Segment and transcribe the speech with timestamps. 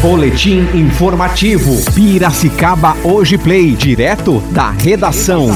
[0.00, 1.72] Boletim informativo.
[1.92, 5.48] Piracicaba Hoje Play, direto da redação.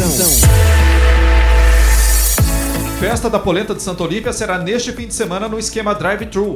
[2.99, 6.55] Festa da Polenta de Santa Olímpia será neste fim de semana no esquema drive-thru.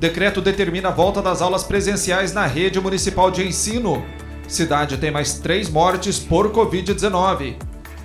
[0.00, 4.04] Decreto determina a volta das aulas presenciais na rede municipal de ensino.
[4.48, 7.54] Cidade tem mais três mortes por Covid-19.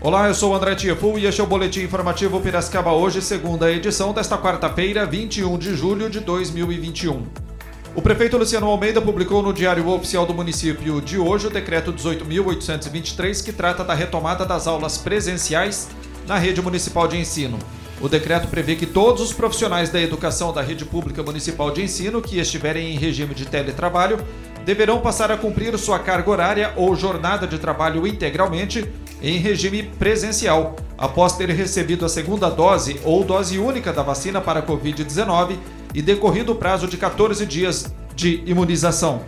[0.01, 4.13] Olá, eu sou André Tiafu e este é o Boletim Informativo Piracicaba hoje, segunda edição
[4.13, 7.44] desta quarta-feira, 21 de julho de 2021.
[7.95, 13.41] O prefeito Luciano Almeida publicou no Diário Oficial do Município de hoje o decreto 18.823,
[13.41, 15.87] que trata da retomada das aulas presenciais
[16.27, 17.57] na rede municipal de ensino.
[18.01, 22.21] O decreto prevê que todos os profissionais da educação da rede pública municipal de ensino
[22.21, 24.19] que estiverem em regime de teletrabalho
[24.65, 28.85] deverão passar a cumprir sua carga horária ou jornada de trabalho integralmente
[29.21, 34.59] em regime presencial, após ter recebido a segunda dose ou dose única da vacina para
[34.59, 35.55] a Covid-19
[35.95, 39.23] e decorrido o prazo de 14 dias de imunização.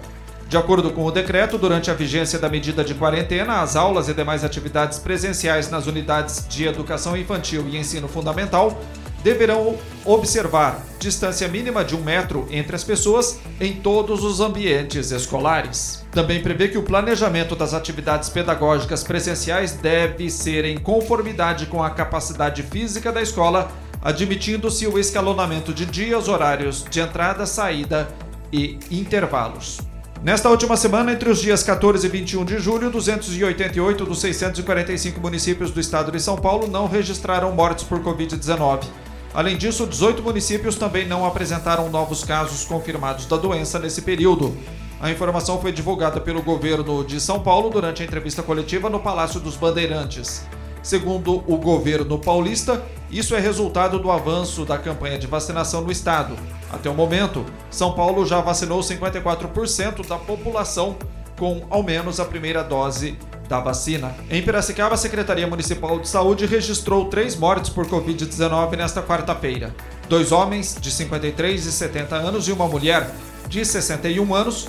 [0.49, 4.13] De acordo com o decreto, durante a vigência da medida de quarentena, as aulas e
[4.13, 8.79] demais atividades presenciais nas unidades de educação infantil e ensino fundamental
[9.23, 16.05] deverão observar distância mínima de um metro entre as pessoas em todos os ambientes escolares.
[16.11, 21.89] Também prevê que o planejamento das atividades pedagógicas presenciais deve ser em conformidade com a
[21.89, 23.69] capacidade física da escola
[24.01, 28.07] admitindo-se o escalonamento de dias, horários de entrada, saída
[28.51, 29.79] e intervalos.
[30.23, 35.71] Nesta última semana, entre os dias 14 e 21 de julho, 288 dos 645 municípios
[35.71, 38.85] do estado de São Paulo não registraram mortes por Covid-19.
[39.33, 44.57] Além disso, 18 municípios também não apresentaram novos casos confirmados da doença nesse período.
[44.99, 49.39] A informação foi divulgada pelo governo de São Paulo durante a entrevista coletiva no Palácio
[49.39, 50.43] dos Bandeirantes.
[50.81, 56.35] Segundo o governo paulista, isso é resultado do avanço da campanha de vacinação no estado.
[56.71, 60.97] Até o momento, São Paulo já vacinou 54% da população
[61.37, 64.13] com ao menos a primeira dose da vacina.
[64.29, 69.73] Em Piracicaba, a Secretaria Municipal de Saúde registrou três mortes por Covid-19 nesta quarta-feira.
[70.09, 73.09] Dois homens de 53 e 70 anos e uma mulher
[73.47, 74.67] de 61 anos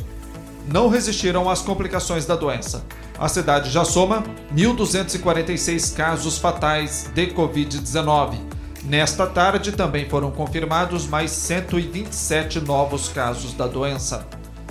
[0.69, 2.85] não resistiram às complicações da doença.
[3.19, 4.23] A cidade já soma
[4.55, 8.39] 1.246 casos fatais de Covid-19.
[8.85, 14.25] Nesta tarde também foram confirmados mais 127 novos casos da doença.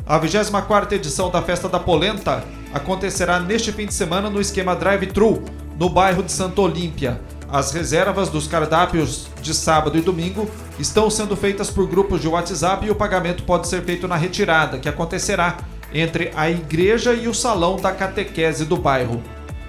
[0.06, 2.42] A 24ª edição da Festa da Polenta
[2.74, 5.44] acontecerá neste fim de semana no esquema drive-thru,
[5.78, 7.20] no bairro de Santa Olímpia.
[7.50, 12.86] As reservas dos cardápios de sábado e domingo estão sendo feitas por grupos de WhatsApp
[12.86, 15.58] e o pagamento pode ser feito na retirada, que acontecerá
[15.94, 19.22] entre a igreja e o salão da catequese do bairro.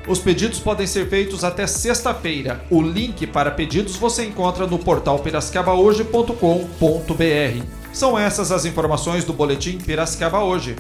[0.07, 2.65] Os pedidos podem ser feitos até sexta-feira.
[2.71, 7.65] O link para pedidos você encontra no portal piracicaba.hoje.com.br.
[7.93, 10.77] São essas as informações do Boletim Piracicaba Hoje.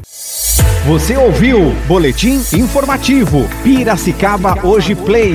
[0.87, 5.34] Você ouviu Boletim Informativo Piracicaba Hoje Play.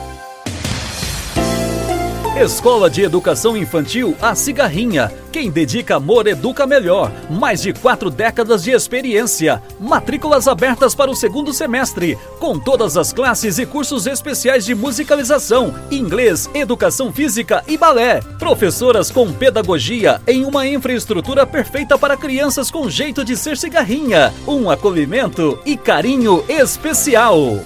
[2.37, 5.11] Escola de Educação Infantil A Cigarrinha.
[5.33, 7.11] Quem dedica amor educa melhor.
[7.29, 9.61] Mais de quatro décadas de experiência.
[9.77, 15.75] Matrículas abertas para o segundo semestre, com todas as classes e cursos especiais de musicalização,
[15.91, 18.21] inglês, educação física e balé.
[18.39, 24.33] Professoras com pedagogia em uma infraestrutura perfeita para crianças com jeito de ser cigarrinha.
[24.47, 27.59] Um acolhimento e carinho especial.